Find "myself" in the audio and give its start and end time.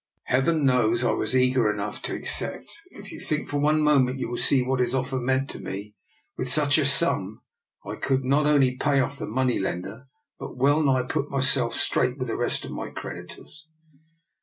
11.29-11.75